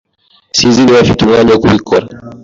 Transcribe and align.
Sinzi 0.57 0.79
niba 0.81 1.03
mfite 1.05 1.19
umwanya 1.23 1.51
wo 1.51 1.61
kubikora. 1.63 2.05